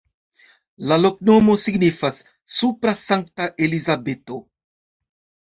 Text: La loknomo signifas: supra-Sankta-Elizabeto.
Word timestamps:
La 0.91 0.95
loknomo 1.03 1.57
signifas: 1.63 2.23
supra-Sankta-Elizabeto. 2.55 4.43